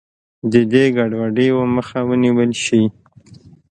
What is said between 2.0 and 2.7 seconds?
ونیول